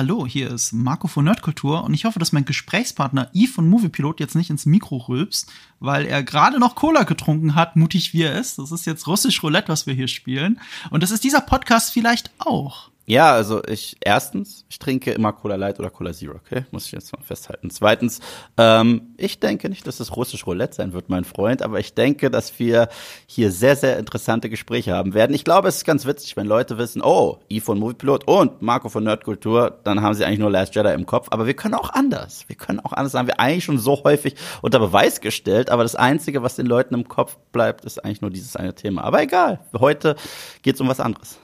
Hallo, 0.00 0.26
hier 0.26 0.50
ist 0.50 0.72
Marco 0.72 1.08
von 1.08 1.26
Nerdkultur 1.26 1.84
und 1.84 1.92
ich 1.92 2.06
hoffe, 2.06 2.18
dass 2.18 2.32
mein 2.32 2.46
Gesprächspartner 2.46 3.30
Yves 3.34 3.54
von 3.54 3.68
Moviepilot 3.68 4.18
jetzt 4.18 4.34
nicht 4.34 4.48
ins 4.48 4.64
Mikro 4.64 4.96
rülpst, 4.96 5.52
weil 5.78 6.06
er 6.06 6.22
gerade 6.22 6.58
noch 6.58 6.74
Cola 6.74 7.02
getrunken 7.02 7.54
hat, 7.54 7.76
mutig 7.76 8.14
wie 8.14 8.22
er 8.22 8.40
ist. 8.40 8.58
Das 8.58 8.72
ist 8.72 8.86
jetzt 8.86 9.06
russisch 9.06 9.42
Roulette, 9.42 9.68
was 9.68 9.86
wir 9.86 9.92
hier 9.92 10.08
spielen. 10.08 10.58
Und 10.88 11.02
das 11.02 11.10
ist 11.10 11.22
dieser 11.22 11.42
Podcast 11.42 11.92
vielleicht 11.92 12.30
auch. 12.38 12.88
Ja, 13.06 13.32
also 13.32 13.60
ich 13.64 13.96
erstens, 14.00 14.64
ich 14.68 14.78
trinke 14.78 15.10
immer 15.10 15.32
Cola 15.32 15.56
Light 15.56 15.80
oder 15.80 15.90
Cola 15.90 16.12
Zero, 16.12 16.34
okay? 16.36 16.64
Muss 16.70 16.86
ich 16.86 16.92
jetzt 16.92 17.12
mal 17.12 17.22
festhalten. 17.24 17.68
Zweitens, 17.70 18.20
ähm, 18.56 19.14
ich 19.16 19.40
denke 19.40 19.68
nicht, 19.68 19.84
dass 19.86 19.98
es 19.98 20.16
russisch 20.16 20.46
Roulette 20.46 20.76
sein 20.76 20.92
wird, 20.92 21.08
mein 21.08 21.24
Freund, 21.24 21.62
aber 21.62 21.80
ich 21.80 21.94
denke, 21.94 22.30
dass 22.30 22.60
wir 22.60 22.88
hier 23.26 23.50
sehr, 23.50 23.74
sehr 23.74 23.98
interessante 23.98 24.48
Gespräche 24.48 24.94
haben 24.94 25.12
werden. 25.12 25.34
Ich 25.34 25.42
glaube, 25.42 25.66
es 25.68 25.78
ist 25.78 25.84
ganz 25.84 26.06
witzig, 26.06 26.36
wenn 26.36 26.46
Leute 26.46 26.78
wissen, 26.78 27.02
oh, 27.02 27.40
I 27.50 27.58
von 27.58 27.80
Moviepilot 27.80 28.28
und 28.28 28.62
Marco 28.62 28.88
von 28.88 29.02
Nerdkultur, 29.02 29.80
dann 29.82 30.02
haben 30.02 30.14
sie 30.14 30.24
eigentlich 30.24 30.38
nur 30.38 30.50
Last 30.50 30.76
Jedi 30.76 30.92
im 30.92 31.06
Kopf. 31.06 31.28
Aber 31.30 31.48
wir 31.48 31.54
können 31.54 31.74
auch 31.74 31.90
anders. 31.90 32.44
Wir 32.46 32.56
können 32.56 32.78
auch 32.78 32.92
anders. 32.92 33.12
Das 33.12 33.18
haben 33.18 33.26
wir 33.26 33.40
eigentlich 33.40 33.64
schon 33.64 33.78
so 33.78 34.04
häufig 34.04 34.36
unter 34.62 34.78
Beweis 34.78 35.20
gestellt, 35.20 35.70
aber 35.70 35.82
das 35.82 35.96
Einzige, 35.96 36.44
was 36.44 36.54
den 36.54 36.66
Leuten 36.66 36.94
im 36.94 37.08
Kopf 37.08 37.38
bleibt, 37.50 37.84
ist 37.84 38.04
eigentlich 38.04 38.20
nur 38.20 38.30
dieses 38.30 38.54
eine 38.54 38.74
Thema. 38.74 39.02
Aber 39.02 39.20
egal, 39.20 39.58
heute 39.76 40.14
geht's 40.62 40.80
um 40.80 40.86
was 40.86 41.00
anderes. 41.00 41.38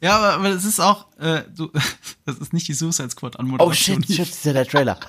Ja, 0.00 0.16
aber, 0.16 0.34
aber 0.34 0.48
es 0.48 0.64
ist 0.64 0.80
auch, 0.80 1.06
äh, 1.18 1.42
du, 1.54 1.70
das 2.24 2.38
ist 2.38 2.52
nicht 2.52 2.66
die 2.68 2.74
Suicide 2.74 3.10
Squad 3.10 3.38
Anmoderation. 3.38 3.98
Oh 3.98 4.02
shit, 4.02 4.06
shit, 4.06 4.18
das 4.20 4.28
ist 4.28 4.44
ja 4.44 4.52
der 4.54 4.66
Trailer. 4.66 4.98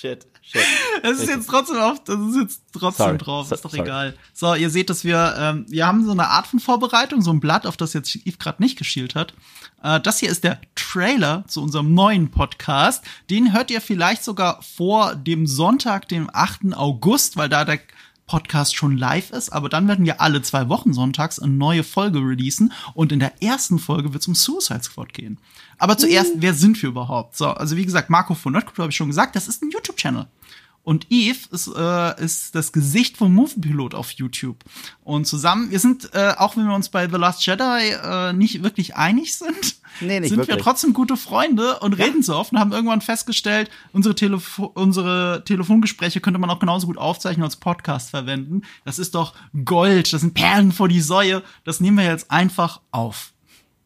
shit, 0.00 0.26
shit. 0.42 0.62
Es 1.02 1.18
ist 1.18 1.28
jetzt 1.28 1.48
trotzdem 1.48 1.78
auf, 1.78 2.04
das 2.04 2.20
ist 2.20 2.36
jetzt 2.36 2.62
trotzdem 2.72 3.06
Sorry. 3.06 3.18
drauf, 3.18 3.50
ist 3.50 3.64
doch 3.64 3.70
Sorry. 3.70 3.82
egal. 3.82 4.16
So, 4.32 4.54
ihr 4.54 4.70
seht, 4.70 4.90
dass 4.90 5.02
wir, 5.04 5.34
ähm, 5.38 5.66
wir 5.68 5.86
haben 5.86 6.04
so 6.04 6.12
eine 6.12 6.28
Art 6.28 6.46
von 6.46 6.60
Vorbereitung, 6.60 7.20
so 7.20 7.32
ein 7.32 7.40
Blatt, 7.40 7.66
auf 7.66 7.76
das 7.76 7.94
jetzt 7.94 8.14
Yves 8.14 8.38
gerade 8.38 8.62
nicht 8.62 8.78
geschielt 8.78 9.16
hat. 9.16 9.34
Äh, 9.82 10.00
das 10.00 10.20
hier 10.20 10.30
ist 10.30 10.44
der 10.44 10.60
Trailer 10.76 11.44
zu 11.48 11.62
unserem 11.62 11.94
neuen 11.94 12.30
Podcast. 12.30 13.04
Den 13.28 13.52
hört 13.52 13.72
ihr 13.72 13.80
vielleicht 13.80 14.22
sogar 14.22 14.62
vor 14.62 15.16
dem 15.16 15.48
Sonntag, 15.48 16.08
dem 16.08 16.30
8. 16.32 16.74
August, 16.74 17.36
weil 17.36 17.48
da 17.48 17.64
der 17.64 17.80
Podcast 18.30 18.76
schon 18.76 18.96
live 18.96 19.32
ist, 19.32 19.50
aber 19.50 19.68
dann 19.68 19.88
werden 19.88 20.04
wir 20.04 20.20
alle 20.20 20.40
zwei 20.40 20.68
Wochen 20.68 20.92
sonntags 20.92 21.40
eine 21.40 21.52
neue 21.52 21.82
Folge 21.82 22.20
releasen 22.20 22.72
und 22.94 23.10
in 23.10 23.18
der 23.18 23.42
ersten 23.42 23.80
Folge 23.80 24.12
wird 24.12 24.22
es 24.22 24.28
um 24.28 24.36
Suicide 24.36 24.84
Squad 24.84 25.12
gehen. 25.12 25.38
Aber 25.78 25.98
zuerst, 25.98 26.34
wer 26.36 26.54
sind 26.54 26.80
wir 26.80 26.90
überhaupt? 26.90 27.36
So, 27.36 27.48
also 27.48 27.76
wie 27.76 27.84
gesagt, 27.84 28.08
Marco 28.08 28.34
von 28.34 28.52
Nerdculture 28.52 28.84
habe 28.84 28.92
ich 28.92 28.96
schon 28.96 29.08
gesagt, 29.08 29.34
das 29.34 29.48
ist 29.48 29.64
ein 29.64 29.70
YouTube-Channel. 29.70 30.26
Und 30.82 31.06
Eve 31.10 31.38
ist, 31.50 31.68
äh, 31.68 32.24
ist 32.24 32.54
das 32.54 32.72
Gesicht 32.72 33.16
vom 33.16 33.34
Moviepilot 33.34 33.94
auf 33.94 34.10
YouTube. 34.12 34.64
Und 35.04 35.26
zusammen, 35.26 35.70
wir 35.70 35.78
sind, 35.78 36.14
äh, 36.14 36.34
auch 36.36 36.56
wenn 36.56 36.66
wir 36.66 36.74
uns 36.74 36.88
bei 36.88 37.08
The 37.08 37.16
Last 37.16 37.44
Jedi 37.44 37.90
äh, 38.02 38.32
nicht 38.32 38.62
wirklich 38.62 38.96
einig 38.96 39.36
sind, 39.36 39.76
Nee, 40.00 40.20
sind 40.22 40.30
wir 40.30 40.38
wirklich. 40.38 40.62
trotzdem 40.62 40.94
gute 40.94 41.16
Freunde 41.16 41.80
und 41.80 41.94
reden 41.94 42.22
so 42.22 42.36
oft 42.36 42.52
und 42.52 42.58
haben 42.58 42.72
irgendwann 42.72 43.00
festgestellt, 43.00 43.70
unsere, 43.92 44.14
Telefo 44.14 44.66
unsere 44.66 45.42
Telefongespräche 45.44 46.20
könnte 46.20 46.38
man 46.38 46.48
auch 46.48 46.58
genauso 46.58 46.86
gut 46.86 46.98
aufzeichnen 46.98 47.44
als 47.44 47.56
Podcast 47.56 48.10
verwenden. 48.10 48.62
Das 48.84 48.98
ist 48.98 49.14
doch 49.14 49.34
Gold, 49.64 50.12
das 50.12 50.22
sind 50.22 50.34
Perlen 50.34 50.72
vor 50.72 50.88
die 50.88 51.00
Säue. 51.00 51.42
Das 51.64 51.80
nehmen 51.80 51.98
wir 51.98 52.04
jetzt 52.04 52.30
einfach 52.30 52.80
auf. 52.90 53.32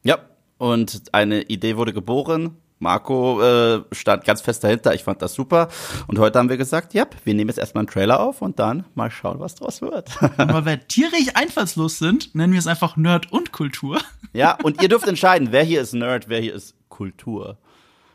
Ja, 0.02 0.18
und 0.58 1.02
eine 1.12 1.42
Idee 1.42 1.76
wurde 1.76 1.92
geboren. 1.92 2.56
Marco 2.84 3.42
äh, 3.42 3.82
stand 3.92 4.24
ganz 4.24 4.42
fest 4.42 4.62
dahinter. 4.62 4.94
Ich 4.94 5.02
fand 5.02 5.22
das 5.22 5.32
super. 5.32 5.68
Und 6.06 6.18
heute 6.18 6.38
haben 6.38 6.50
wir 6.50 6.58
gesagt, 6.58 6.92
ja, 6.92 7.06
wir 7.24 7.34
nehmen 7.34 7.48
jetzt 7.48 7.58
erstmal 7.58 7.80
einen 7.80 7.88
Trailer 7.88 8.20
auf 8.20 8.42
und 8.42 8.58
dann 8.58 8.84
mal 8.94 9.10
schauen, 9.10 9.40
was 9.40 9.54
draus 9.54 9.80
wird. 9.80 10.10
Und 10.20 10.66
weil 10.66 10.78
tierisch 10.88 11.28
einfallslos 11.34 11.98
sind, 11.98 12.34
nennen 12.34 12.52
wir 12.52 12.60
es 12.60 12.66
einfach 12.66 12.96
Nerd 12.96 13.32
und 13.32 13.52
Kultur. 13.52 14.00
ja, 14.34 14.56
und 14.62 14.82
ihr 14.82 14.88
dürft 14.88 15.08
entscheiden, 15.08 15.48
wer 15.50 15.64
hier 15.64 15.80
ist 15.80 15.94
Nerd, 15.94 16.28
wer 16.28 16.40
hier 16.40 16.54
ist 16.54 16.74
Kultur. 16.90 17.56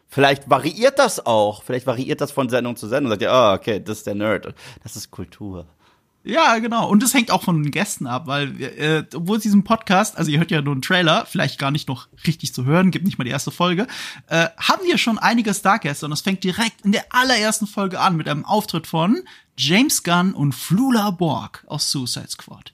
Vielleicht 0.07 0.49
variiert 0.49 0.99
das 0.99 1.25
auch. 1.25 1.63
Vielleicht 1.63 1.87
variiert 1.87 2.21
das 2.21 2.31
von 2.31 2.47
Sendung 2.47 2.75
zu 2.75 2.87
Sendung. 2.87 3.09
Sagt 3.09 3.23
ihr, 3.23 3.31
ah, 3.31 3.55
okay, 3.55 3.79
das 3.83 3.99
ist 3.99 4.07
der 4.07 4.15
Nerd. 4.15 4.53
Das 4.83 4.95
ist 4.95 5.09
Kultur. 5.09 5.65
Ja, 6.23 6.59
genau. 6.59 6.89
Und 6.89 7.01
das 7.01 7.13
hängt 7.13 7.31
auch 7.31 7.43
von 7.43 7.63
den 7.63 7.71
Gästen 7.71 8.05
ab, 8.05 8.27
weil 8.27 8.61
äh, 8.61 9.03
obwohl 9.15 9.37
es 9.37 9.43
diesen 9.43 9.63
Podcast, 9.63 10.17
also 10.17 10.29
ihr 10.29 10.39
hört 10.39 10.51
ja 10.51 10.61
nur 10.61 10.73
einen 10.73 10.81
Trailer, 10.81 11.25
vielleicht 11.25 11.59
gar 11.59 11.71
nicht 11.71 11.87
noch 11.87 12.07
richtig 12.27 12.53
zu 12.53 12.65
hören, 12.65 12.91
gibt 12.91 13.05
nicht 13.05 13.17
mal 13.17 13.23
die 13.23 13.31
erste 13.31 13.51
Folge, 13.51 13.87
äh, 14.27 14.47
haben 14.57 14.83
wir 14.85 14.97
schon 14.97 15.17
einige 15.17 15.53
Stargäste 15.53 16.05
und 16.05 16.11
das 16.11 16.21
fängt 16.21 16.43
direkt 16.43 16.81
in 16.83 16.91
der 16.91 17.05
allerersten 17.09 17.67
Folge 17.67 17.99
an 17.99 18.17
mit 18.17 18.27
einem 18.27 18.45
Auftritt 18.45 18.85
von 18.85 19.23
James 19.57 20.03
Gunn 20.03 20.33
und 20.33 20.53
Flula 20.53 21.11
Borg 21.11 21.63
aus 21.67 21.89
Suicide 21.89 22.29
Squad. 22.29 22.73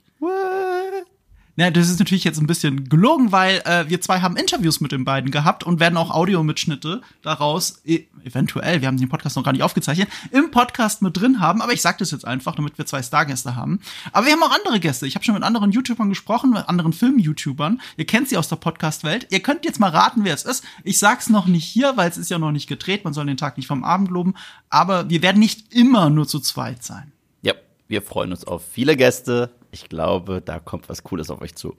Na, 1.57 1.71
das 1.71 1.89
ist 1.89 1.99
natürlich 1.99 2.25
jetzt 2.25 2.39
ein 2.39 2.47
bisschen 2.47 2.89
gelogen, 2.89 3.31
weil 3.31 3.61
äh, 3.63 3.87
wir 3.87 4.01
zwei 4.01 4.19
haben 4.19 4.35
Interviews 4.35 4.81
mit 4.81 4.91
den 4.91 5.05
beiden 5.05 5.31
gehabt 5.31 5.63
und 5.63 5.79
werden 5.79 5.95
auch 5.95 6.11
Audiomitschnitte 6.11 7.01
daraus, 7.21 7.79
e 7.85 8.07
eventuell, 8.25 8.81
wir 8.81 8.89
haben 8.89 8.97
den 8.97 9.07
Podcast 9.07 9.37
noch 9.37 9.43
gar 9.43 9.53
nicht 9.53 9.63
aufgezeichnet, 9.63 10.09
im 10.31 10.51
Podcast 10.51 11.01
mit 11.01 11.15
drin 11.15 11.39
haben. 11.39 11.61
Aber 11.61 11.71
ich 11.71 11.81
sage 11.81 11.97
das 11.99 12.11
jetzt 12.11 12.25
einfach, 12.25 12.55
damit 12.55 12.77
wir 12.77 12.85
zwei 12.85 13.01
Stargäste 13.01 13.55
haben. 13.55 13.79
Aber 14.11 14.25
wir 14.25 14.33
haben 14.33 14.43
auch 14.43 14.51
andere 14.53 14.81
Gäste. 14.81 15.07
Ich 15.07 15.15
habe 15.15 15.23
schon 15.23 15.35
mit 15.35 15.43
anderen 15.43 15.71
YouTubern 15.71 16.09
gesprochen, 16.09 16.49
mit 16.49 16.67
anderen 16.67 16.91
Film-YouTubern. 16.91 17.79
Ihr 17.95 18.05
kennt 18.05 18.27
sie 18.27 18.37
aus 18.37 18.49
der 18.49 18.57
Podcast-Welt. 18.57 19.27
Ihr 19.29 19.39
könnt 19.39 19.63
jetzt 19.63 19.79
mal 19.79 19.91
raten, 19.91 20.25
wer 20.25 20.33
es 20.33 20.43
ist. 20.43 20.65
Ich 20.83 20.99
sag's 20.99 21.29
noch 21.29 21.45
nicht 21.45 21.65
hier, 21.65 21.95
weil 21.95 22.09
es 22.09 22.17
ist 22.17 22.29
ja 22.29 22.37
noch 22.37 22.51
nicht 22.51 22.67
gedreht. 22.67 23.05
Man 23.05 23.13
soll 23.13 23.27
den 23.27 23.37
Tag 23.37 23.55
nicht 23.55 23.67
vom 23.67 23.85
Abend 23.85 24.09
loben. 24.09 24.33
Aber 24.69 25.09
wir 25.09 25.21
werden 25.21 25.39
nicht 25.39 25.73
immer 25.73 26.09
nur 26.09 26.27
zu 26.27 26.41
zweit 26.41 26.83
sein. 26.83 27.13
Ja, 27.43 27.53
wir 27.87 28.01
freuen 28.01 28.31
uns 28.31 28.43
auf 28.43 28.63
viele 28.69 28.97
Gäste. 28.97 29.51
Ich 29.75 29.89
glaube, 29.89 30.41
da 30.41 30.59
kommt 30.59 30.87
was 30.87 31.03
Cooles 31.03 31.29
auf 31.29 31.41
euch 31.41 31.53
zu. 31.53 31.75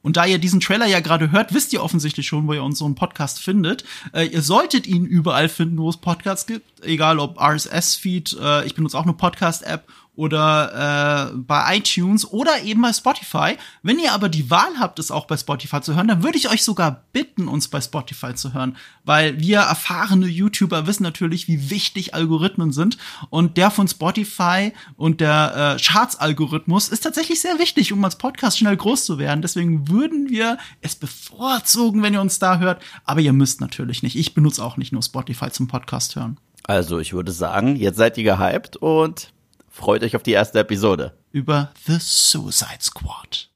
Und 0.00 0.16
da 0.16 0.24
ihr 0.24 0.38
diesen 0.38 0.60
Trailer 0.60 0.86
ja 0.86 1.00
gerade 1.00 1.32
hört, 1.32 1.52
wisst 1.52 1.72
ihr 1.72 1.82
offensichtlich 1.82 2.28
schon, 2.28 2.46
wo 2.46 2.52
ihr 2.52 2.62
unseren 2.62 2.94
Podcast 2.94 3.40
findet. 3.40 3.82
Äh, 4.12 4.26
ihr 4.26 4.42
solltet 4.42 4.86
ihn 4.86 5.04
überall 5.04 5.48
finden, 5.48 5.78
wo 5.78 5.88
es 5.88 5.96
Podcasts 5.96 6.46
gibt. 6.46 6.84
Egal 6.84 7.18
ob 7.18 7.40
RSS-Feed, 7.40 8.36
äh, 8.40 8.64
ich 8.64 8.76
benutze 8.76 8.96
auch 8.96 9.02
eine 9.02 9.14
Podcast-App 9.14 9.88
oder 10.16 11.30
äh, 11.32 11.36
bei 11.36 11.76
iTunes 11.76 12.30
oder 12.30 12.62
eben 12.62 12.82
bei 12.82 12.92
Spotify. 12.92 13.56
Wenn 13.82 13.98
ihr 13.98 14.12
aber 14.12 14.28
die 14.28 14.50
Wahl 14.50 14.78
habt, 14.78 14.98
es 14.98 15.10
auch 15.10 15.26
bei 15.26 15.36
Spotify 15.36 15.80
zu 15.80 15.94
hören, 15.94 16.08
dann 16.08 16.22
würde 16.22 16.38
ich 16.38 16.50
euch 16.50 16.64
sogar 16.64 17.04
bitten, 17.12 17.48
uns 17.48 17.68
bei 17.68 17.80
Spotify 17.80 18.34
zu 18.34 18.54
hören, 18.54 18.76
weil 19.04 19.38
wir 19.38 19.60
erfahrene 19.60 20.26
YouTuber 20.26 20.86
wissen 20.86 21.02
natürlich, 21.02 21.48
wie 21.48 21.70
wichtig 21.70 22.14
Algorithmen 22.14 22.72
sind 22.72 22.96
und 23.30 23.56
der 23.56 23.70
von 23.70 23.86
Spotify 23.86 24.72
und 24.96 25.20
der 25.20 25.76
äh, 25.76 25.82
Charts-Algorithmus 25.82 26.88
ist 26.88 27.00
tatsächlich 27.00 27.40
sehr 27.40 27.58
wichtig, 27.58 27.92
um 27.92 28.04
als 28.04 28.16
Podcast 28.16 28.58
schnell 28.58 28.76
groß 28.76 29.04
zu 29.04 29.18
werden. 29.18 29.42
Deswegen 29.42 29.88
würden 29.88 30.30
wir 30.30 30.58
es 30.80 30.96
bevorzugen, 30.96 32.02
wenn 32.02 32.14
ihr 32.14 32.20
uns 32.20 32.38
da 32.38 32.58
hört, 32.58 32.82
aber 33.04 33.20
ihr 33.20 33.32
müsst 33.32 33.60
natürlich 33.60 34.02
nicht. 34.02 34.16
Ich 34.16 34.34
benutze 34.34 34.64
auch 34.64 34.76
nicht 34.76 34.92
nur 34.92 35.02
Spotify 35.02 35.50
zum 35.50 35.68
Podcast 35.68 36.16
hören. 36.16 36.38
Also, 36.64 36.98
ich 36.98 37.12
würde 37.12 37.30
sagen, 37.30 37.76
jetzt 37.76 37.96
seid 37.96 38.18
ihr 38.18 38.24
gehypt 38.24 38.76
und 38.76 39.32
freut 39.76 40.02
euch 40.02 40.16
auf 40.16 40.22
die 40.22 40.32
erste 40.32 40.58
Episode. 40.58 41.12
Über 41.30 41.70
The 41.86 41.98
Suicide 42.00 42.80
Squad. 42.80 43.50